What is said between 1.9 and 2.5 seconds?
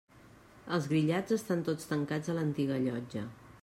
tancats a